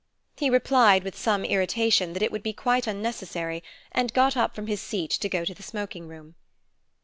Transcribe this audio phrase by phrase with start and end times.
[0.35, 3.61] He replied, with some irritation, that it would be quite unnecessary,
[3.91, 6.33] and got up from his seat to go to the smoking room.